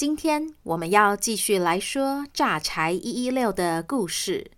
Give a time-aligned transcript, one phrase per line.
[0.00, 4.50] 今天我们要继续来说炸柴一一六的故事。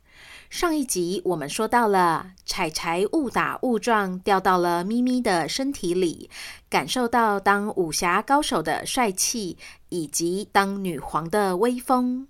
[0.48, 6.30] 上一集我们说到了柴柴误打误撞掉到了咪咪的身体里，
[6.70, 9.58] 感受到当武侠高手的帅气，
[9.88, 12.28] 以及当女皇的威风。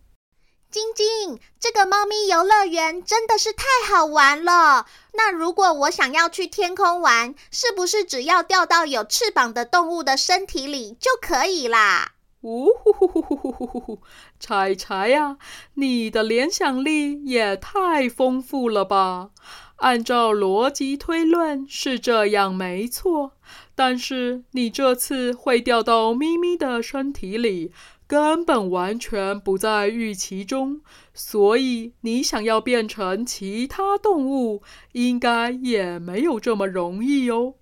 [0.71, 4.87] 晶晶，这个猫咪游乐园真的是太好玩了。
[5.13, 12.12] 那如果我想要去天空玩，是不是只要掉到有翅膀的动物的身体里就可以啦？
[12.43, 13.99] 呜呼呼呼呼呼呼呼呼！
[14.39, 15.39] 柴柴呀，
[15.75, 19.31] 你的联想力也太丰富了吧！
[19.77, 23.33] 按照逻辑推论是这样没错，
[23.75, 27.73] 但是你这次会掉到咪咪的身体里。
[28.05, 30.83] 根本完全不在预期中，
[31.15, 37.55] 所以你想要变成其他动物，应该也没有这么容易哦。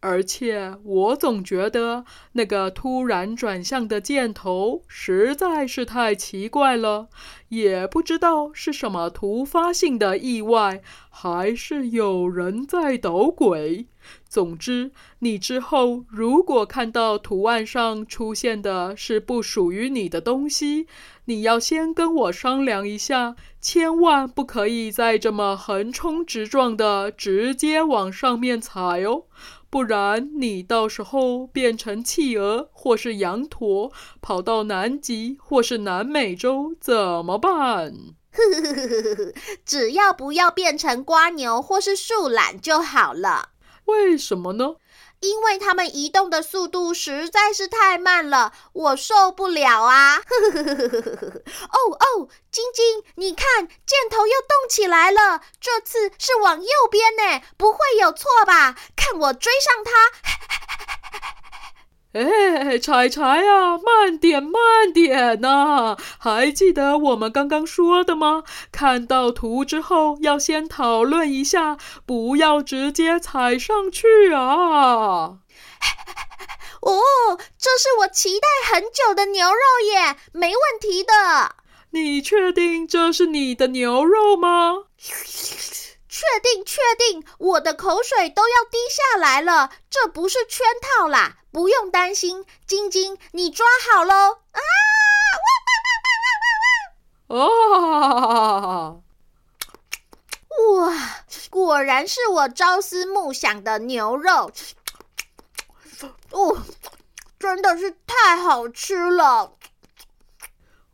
[0.00, 7.08] 而且我总觉得那个突然转向的箭头实在是太奇怪了，
[7.48, 13.86] 也不知道是什么突发性的意外，还是有人在捣鬼。
[14.28, 14.90] 总之，
[15.20, 20.86] 你之后如果看到图案上出现的是不属于你的东西，
[21.26, 29.24] 你要先跟我商量一下，千万不可以再这么横冲直撞的直接往上面踩哦，
[29.70, 37.94] 不然你到时候变成企鹅或是羊驼，跑到南极或是南美洲怎么办？
[39.64, 43.48] 只要不要变成瓜牛或是树懒就好了。
[43.86, 44.76] 为什么呢？
[45.20, 50.18] 因为他们移动的速度实在是太慢了，我受不了啊！
[50.20, 58.76] 哦哦，晶晶，你看，箭头又动起来了，这次是往右边呢，不会有错吧？
[58.94, 59.92] 看我追上它！
[62.16, 65.98] 哎，柴柴呀，慢点，慢点呐、啊！
[66.18, 68.42] 还记得我们刚刚说的吗？
[68.72, 71.76] 看到图之后要先讨论一下，
[72.06, 75.40] 不要直接踩上去啊！
[76.80, 77.02] 哦，
[77.58, 79.60] 这是我期待很久的牛肉
[79.92, 81.56] 耶，没问题的。
[81.90, 84.84] 你确定这是你的牛肉吗？
[86.08, 94.40] 确定，确定，我的口水都要滴下来了，这不是圈套啦，不用担心，晶晶，你抓好喽！
[94.52, 94.60] 啊！
[97.28, 99.02] 哦！
[100.74, 100.92] 哇，
[101.48, 104.52] 果然是我朝思暮想的牛肉，
[106.30, 106.62] 哦，
[107.38, 109.54] 真的是太好吃了。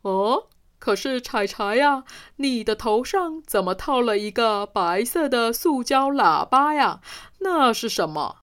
[0.03, 0.47] 哦。
[0.79, 2.05] 可是柴柴呀，
[2.37, 7.01] 你的头上怎么套了一个白色的塑胶喇叭呀？
[7.39, 8.37] 那是什么？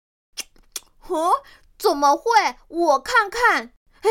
[1.08, 1.32] 哦，
[1.80, 2.24] 怎么会？
[2.68, 4.10] 我看看，诶，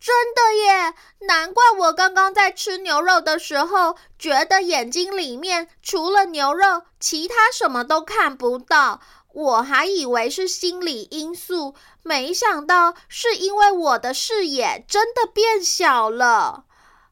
[0.00, 0.94] 真的耶！
[1.20, 9.00] 难怪我刚刚在吃牛肉的时候，觉得眼睛里面除了牛肉，其他什么都看不到。
[9.32, 16.64] 我还以为是心理因素，没想到是因为我的视野真的变小了。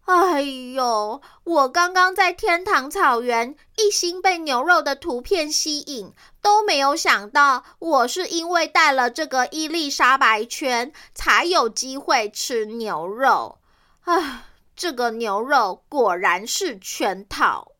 [0.06, 1.20] 哎呦！
[1.42, 13.58] 我刚刚在天堂草原一心被牛肉的图片吸引，都没有想到我是因为带了这个伊丽莎白圈才有机会吃牛肉。
[14.04, 14.44] 啊，
[14.76, 17.72] 这个牛肉果然是圈套。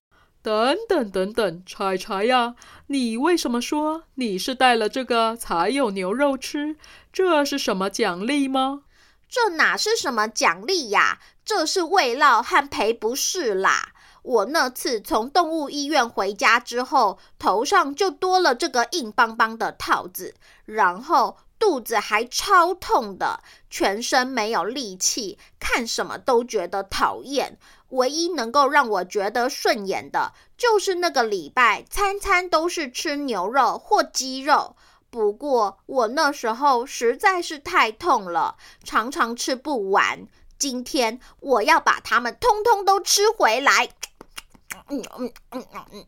[0.43, 2.57] 等等等等，柴柴呀，
[2.89, 6.77] 你为什么说你是带了这个才有牛肉吃？
[7.13, 8.83] 这是什么奖励吗？
[9.29, 11.19] 这哪是什么奖励呀？
[11.45, 13.91] 这是慰劳和赔不是啦！
[14.23, 20.35] 我那次从动物医院回家之后，头上就多了这个硬邦邦的套子，
[20.65, 23.41] 然后肚子还超痛的，
[23.71, 27.57] 全身没有力气，看什么都觉得讨厌。
[27.91, 34.75] 唯一能够让我觉得顺眼的，就是那个礼拜餐餐都是吃牛肉或鸡肉。
[35.11, 40.27] 不过我那时候实在是太痛了，常常吃不完。
[40.59, 43.89] 今天我要把它们通通都吃回来。
[44.89, 46.05] 嗯嗯嗯嗯。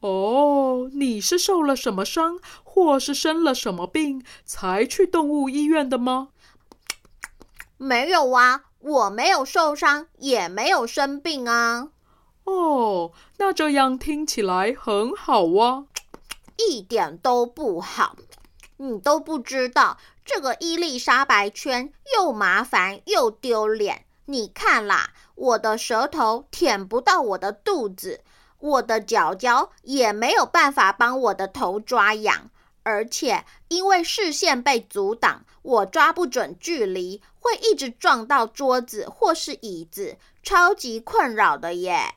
[0.00, 6.28] 哦，你是受了什么伤，或是生了什么病，才去动物医院的吗？
[7.76, 11.88] 没有啊，我没有受伤，也没有生病啊。
[12.44, 15.86] 哦，那这样听起来很好啊。
[16.58, 18.16] 一点都不好。
[18.76, 24.04] 你都不知道，这个伊丽莎白圈又麻烦又丢脸。
[24.26, 28.20] 你看啦，我的舌头舔不到我的肚子，
[28.58, 32.50] 我的脚脚也没有办法帮我的头抓痒。
[32.84, 42.14] 而且因为视线被阻挡，我抓不准距离，会一直撞到桌子或是椅子，超级困扰的耶。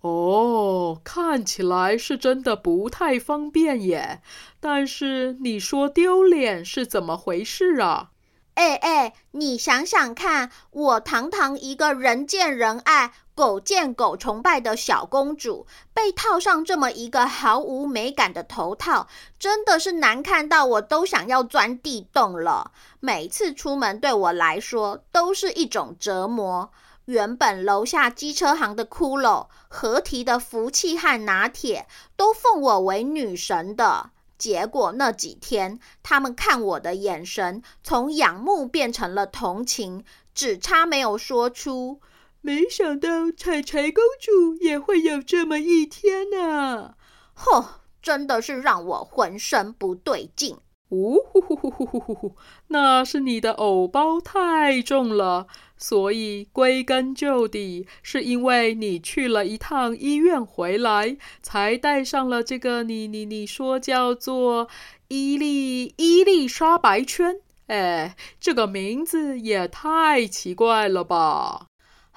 [0.00, 4.20] 哦，看起来是真的不太方便耶。
[4.60, 8.10] 但是你说丢脸是怎么回事啊？
[8.54, 19.08] 哎哎，你想想看，我堂堂一个人见人爱、狗见狗崇拜的小公主，被套上这么一个毫无美感的头套，
[19.38, 22.72] 真的是难看到我都想要钻地洞了。
[23.00, 26.70] 每次出门对我来说都是一种折磨。
[27.06, 31.86] 原本楼下机车行的骷髅、合体的福气和拿铁，
[32.16, 34.10] 都奉我为女神的。
[34.36, 40.04] 结果那几天，他们看我的眼神从仰慕变成了同情，
[40.34, 42.00] 只差没有说出
[42.42, 46.94] “没想到彩彩公主也会有这么一天呢”。
[47.32, 47.64] 吼，
[48.02, 50.58] 真的是让我浑身不对劲。
[50.90, 52.36] 呜呼呼呼呼呼呼呼，
[52.68, 55.46] 那是你的偶包太重了，
[55.76, 64.68] 所以归根究底，是因为你去了一趟医院回来，才带上了这个你你你说叫做
[65.08, 67.40] 伊丽伊丽莎白圈。
[67.66, 71.66] 哎，这个名字也太奇怪了吧！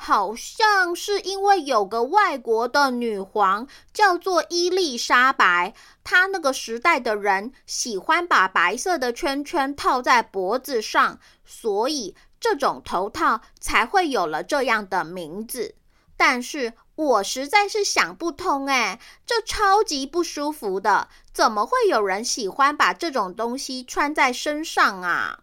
[0.02, 5.74] 好像是因为有个外国的女皇叫做伊丽莎白，
[6.06, 15.76] 她那个时代的人喜欢把白色的圈圈套在脖子上，所以这种头套才会有了这样的名字。
[16.16, 25.40] 但是我实在是想不通，哎，这超级不舒服的，怎么会有人喜欢把这种东西穿在身上啊？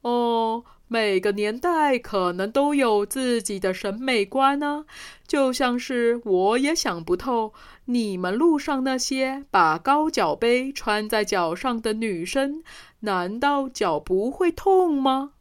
[0.00, 0.64] 哦。
[0.92, 4.84] 每个年代可能都有自己的审美观呢，
[5.26, 7.54] 就像是我也想不透，
[7.86, 12.62] 你们路上那些把高脚杯穿在脚上的女生，
[13.00, 15.32] 难道脚不会痛吗？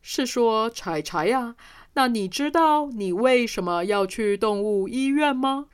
[0.00, 1.56] 是说柴柴呀？
[1.94, 5.66] 那你知道你为什么要去动物医院吗？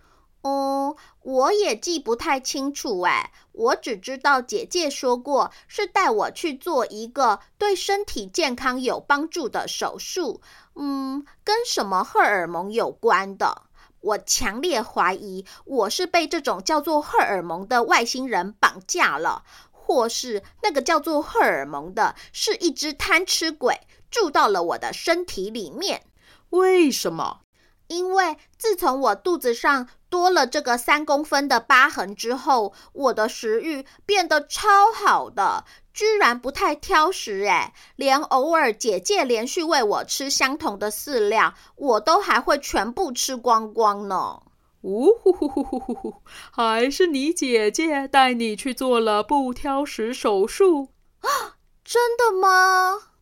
[0.46, 10.40] 哦、我也记不太清楚哎，我只知道姐姐说过是带我去做一个对身体健康有帮助的手术，
[10.76, 13.62] 嗯，跟什么荷尔蒙有关的。
[14.00, 26.04] 我强烈怀疑我是被这种叫做荷尔蒙的外星人绑架了，或是那个叫做荷尔蒙的是一只贪吃鬼住到了我的身体里面。
[26.50, 27.40] 为什么？
[27.88, 44.40] 因为自从我肚子上多了这个三公分的疤痕之后，我的食欲变得超好的，居然不太挑食诶，连偶尔姐姐连续喂我吃相同的饲料，我都还会全部吃光光呢。
[44.82, 46.14] 呜呼呼呼呼呼呼，
[46.52, 50.90] 还是你姐姐带你去做了不挑食手术？
[51.20, 53.15] 啊，真的吗？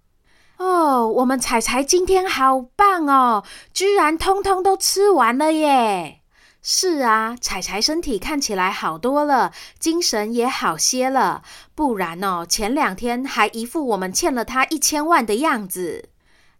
[0.64, 3.44] 哦，我们彩彩今天好棒哦，
[3.74, 6.20] 居然通通都吃完了耶！
[6.62, 11.42] 是啊，彩彩身体看起来好多了，精神也好些了。
[11.74, 16.08] 不然哦，前两天还一副我们欠了他一千万的样子。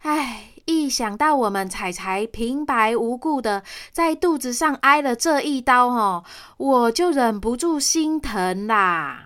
[0.00, 6.24] 唉，一想到我们彩彩平白无故的在肚子上挨了这一刀哦，
[6.58, 9.23] 我就忍不住心疼啦。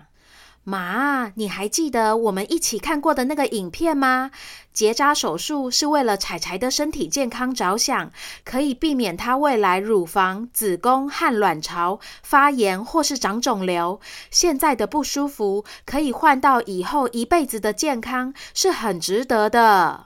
[0.69, 4.29] 妈，你还记得我们一起看过的那个影片吗？
[4.71, 8.11] 结扎手术是为了彩彩的身体健康着想，
[8.45, 13.99] 可以避免她未来乳房、子宫和卵巢发炎或是长肿瘤。
[14.29, 20.05] 现在的不舒服可以换到以后一辈子的健康，是很值得的。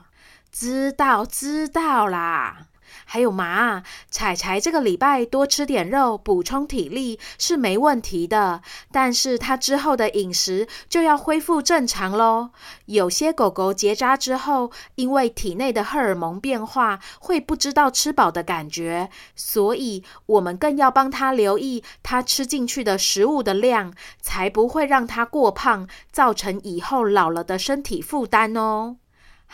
[0.50, 2.68] 知道，知道啦。
[3.14, 3.80] 还有妈，
[4.10, 8.60] 彩彩这个礼拜多吃点肉，补充体力是没问题的。
[8.90, 12.50] 但是它之后的饮食就要恢复正常喽。
[12.86, 28.96] 有些狗狗结扎之后，因为体内的荷尔蒙变化，会不知道吃饱的感觉，所以我们更要帮它留意它吃进去的食物的量，才不会让它过胖，造成以后老了的身体负担哦。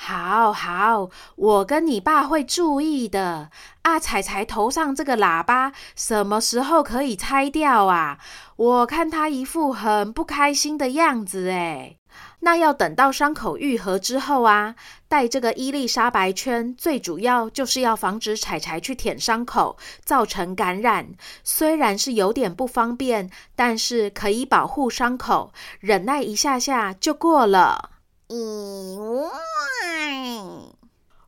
[0.02, 3.50] 好好，我跟你爸会注意的。
[3.82, 8.16] 啊，彩彩头上这个喇叭什么时候可以拆掉啊？
[8.56, 11.98] 我看他一副很不开心的样子诶。
[12.40, 14.74] 那要等到伤口愈合之后啊，
[15.06, 21.08] 戴这个伊丽莎白圈，最主要就是要防止彩彩去舔伤口，造成感染。
[21.44, 27.90] 虽然是有点不方便，但是可以保护伤口，忍耐一下下就过了。
[28.30, 29.28] 意外，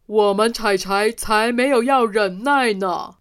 [0.07, 3.17] 我们柴柴才没有要忍耐呢。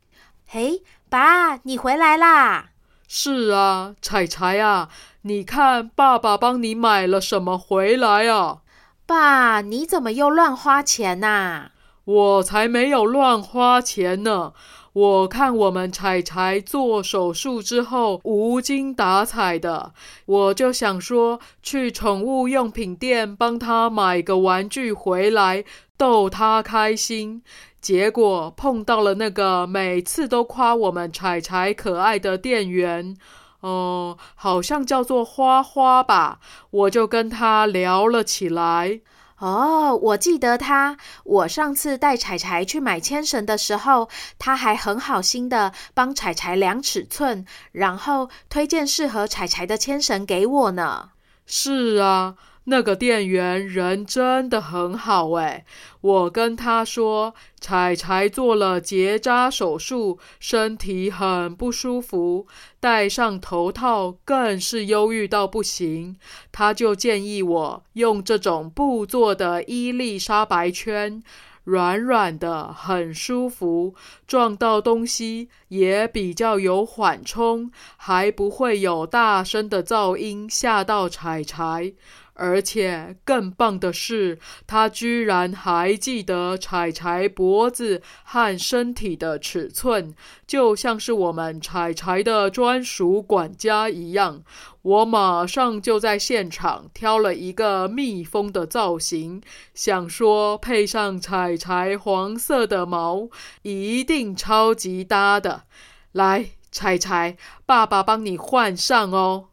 [0.46, 2.70] 嘿，爸，你回来啦！
[3.08, 4.90] 是啊，柴柴啊。
[5.24, 8.60] 你看，爸爸帮你买了什么回来啊？
[9.08, 11.72] 爸，你怎么又乱花钱呐？
[12.12, 14.54] 我才没有乱花钱呢！
[14.94, 19.94] 我看我们柴柴做手术之后无精打采的，
[20.26, 25.64] 我就想说去宠物用品店帮他买个玩具回来
[25.96, 27.42] 逗他开心。
[27.80, 33.16] 结果碰到了那个每次都夸我们柴柴可爱的店员。
[33.62, 36.40] 哦，好像叫做花花吧，
[36.72, 39.00] 我就跟他聊了起来。
[39.42, 44.08] 哦，我记得他，我上次带柴柴去买牵绳的时候，
[44.38, 51.10] 他还很好心的帮柴柴量尺寸，然后推荐适合柴柴的牵绳给我呢。
[51.48, 52.36] 是啊。
[52.66, 55.66] 那个店员人真的很好哎，
[56.02, 62.46] 我跟他说，彩彩做了结扎手术，身体很不舒服，
[62.80, 66.16] 戴上头套更是忧郁到不行。
[66.52, 71.24] 他就建议我用这种布做的伊丽莎白圈，
[71.64, 73.96] 软软的，很舒服，
[74.28, 81.94] 撞到东西也比较有缓冲，还不会有大声的噪音吓到彩柴。
[82.42, 90.16] 而且更棒的是，他居然还记得柴柴脖子和身体的尺寸，
[90.48, 94.42] 就像是我们柴柴的专属管家一样。
[94.82, 99.44] 我马上就在现场挑了一个蜜蜂的造型，
[99.76, 103.30] 想说配上柴柴黄色的毛，
[103.62, 105.66] 一定超级搭的。
[106.14, 109.50] 来，柴柴，爸爸帮你换上哦。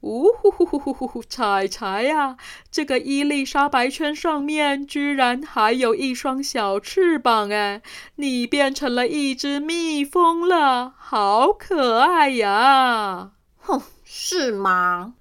[0.00, 1.22] 呜呼呼呼呼呼！
[1.22, 2.36] 柴柴呀，
[2.70, 7.82] 这个伊丽莎白圈上面居然还有一双小翅膀哎！
[8.14, 13.32] 你变成了一只蜜蜂了，好可爱呀！
[13.58, 15.14] 哼，是吗？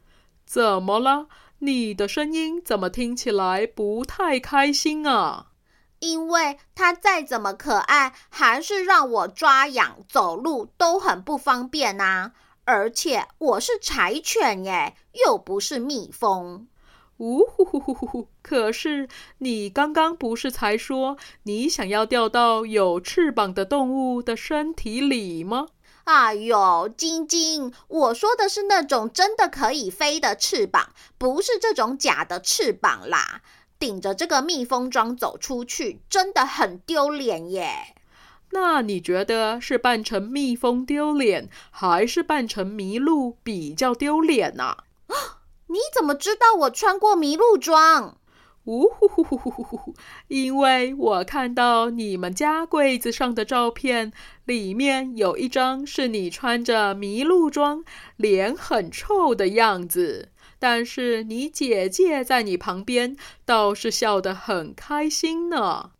[0.45, 1.27] 怎么了？
[1.59, 5.47] 你的声音怎么听起来不太开心啊？
[5.99, 12.33] 因为它再怎么可爱，还是让我抓痒、走路都很不方便呐。
[12.67, 14.93] 而且我是柴犬耶，
[15.25, 16.67] 又不是蜜蜂。
[17.15, 18.27] 呜呼呼呼呼呼！
[18.41, 19.07] 可是
[19.37, 25.67] 你刚刚不是才说你想要掉到有翅膀的动物的身体里吗？
[26.03, 33.41] 哎呦，晶晶，我说的是那种真的可以飞的翅膀，不是这种假的翅膀啦。
[33.79, 37.95] 顶着这个蜜蜂装走出去，真的很丢脸耶。
[38.51, 44.77] 那你觉得是扮成蜜蜂丢脸，还是扮成麋鹿比较丢脸呢？
[45.07, 45.15] 啊，
[45.67, 48.17] 你怎么知道我穿过麋鹿装？
[48.65, 49.93] 呜呼呼呼呼呼呼！
[50.27, 54.11] 因为我看到你们家柜子上的照片，
[54.43, 57.85] 里面有一张是你穿着麋鹿装，
[58.17, 65.91] 脸很臭的样子，但是你姐姐在你旁边倒是笑得很开心呢。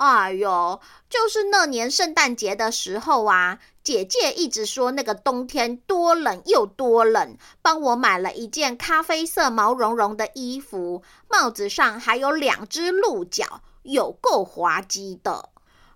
[0.00, 0.80] 哎呦，
[1.10, 15.50] 就是那年圣诞节的时候啊，姐姐一直说那个冬天多冷又多冷，帮我买了一件咖啡色毛茸茸的衣服，帽子上还有两只鹿角，有够滑稽的。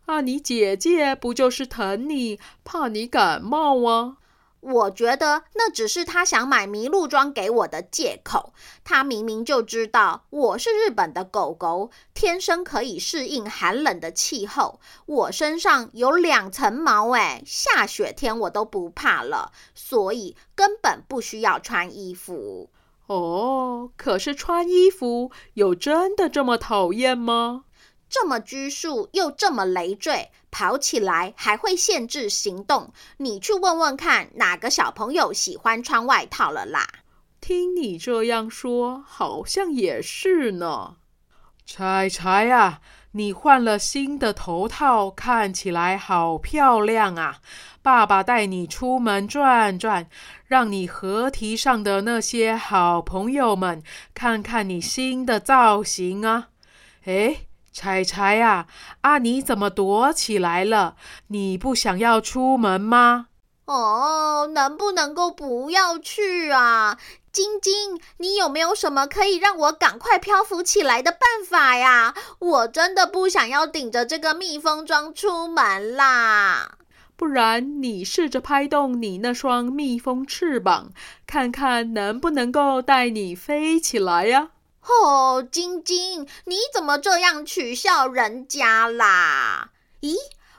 [0.05, 4.19] 啊，你姐姐不就是疼你，怕你感冒吗？
[4.65, 8.53] 我觉得那只是他想买麋鹿装给我的借口。
[8.83, 14.81] 他明明就知道我是日本的狗狗，天生可以适应寒冷的气候。
[15.07, 22.71] 我身上有两层毛，哎，下雪天我都不怕了，所以根本不需要穿衣服。
[23.07, 27.65] 哦，可是穿衣服有真的这么讨厌吗？
[28.15, 32.93] 这么拘束又这么累赘，跑起来还会限制行动。
[33.17, 36.87] 你去问问看，哪个小朋友喜欢穿外套了啦？
[37.41, 40.95] 听你这样说，好像也是呢。
[41.67, 42.79] 柴柴啊，
[43.11, 47.39] 你换了新的头套，看起来好漂亮啊！
[47.83, 50.07] 爸爸带你出门转转，
[50.47, 53.83] 让你河堤上的那些好朋友们
[54.15, 56.51] 看看你新的造型啊！
[57.07, 57.49] 诶。
[57.75, 58.67] 柴柴啊，
[59.01, 60.95] 啊，你怎么躲起来了？
[61.27, 63.27] 你不想要出门吗？
[63.65, 66.97] 哦，能不能够不要去啊？
[67.33, 72.15] 晶晶，你有没有什么可以让我赶快漂浮起来的办法呀？
[72.39, 76.77] 我真的不想要顶着这个密封装出门啦。
[77.17, 80.91] 不然你试着拍动你那双蜜蜂翅膀，
[81.27, 84.51] 看看能不能够带你飞起来呀？
[84.87, 89.71] 哦，晶晶，你怎么这样取笑人家啦？
[90.01, 90.15] 咦，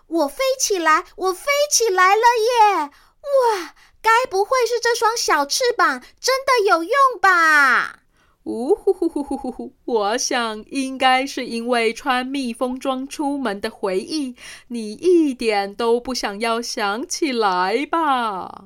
[0.08, 2.90] 我飞起来，我飞起来了耶！
[3.22, 3.76] 哇！
[4.02, 8.02] 该不会是这双小翅膀真的有用吧？
[8.44, 9.74] 呜呼呼呼呼呼呼！
[9.86, 14.36] 我想应该是因为穿蜜蜂装出门的回忆，
[14.68, 18.66] 你一点都不想要想起来吧？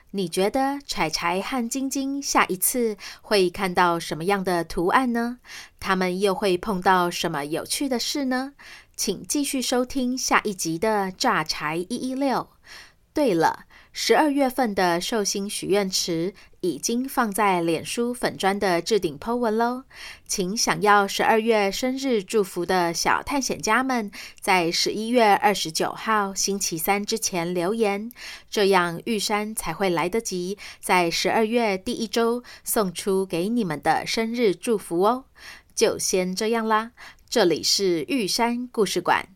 [0.11, 5.39] 你觉得柴柴和晶晶下一次会看到什么样的图案呢？
[5.79, 8.53] 他们又会碰到什么有趣的事呢？
[8.95, 12.49] 请继续收听下一集的炸柴一一六。
[13.13, 13.65] 对了。
[13.93, 19.83] 十二月份的寿星许愿池已经放在脸书粉砖的置顶 po 文喽，
[20.25, 28.09] 请想要十二月生日祝福的小探险家们，在十一月二十九号星期三之前留言，
[28.49, 35.25] 这样玉山才会来得及在十二月第一周送出给你们的生日祝福哦。
[35.75, 36.93] 就先这样啦，
[37.29, 39.27] 这里是玉山故事馆，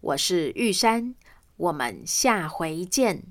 [0.00, 1.14] 我是玉山，
[1.56, 3.22] 我们下回见。